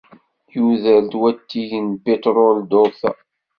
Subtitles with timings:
[0.55, 3.11] Yuder-d watig n upitṛul dduṛt-a.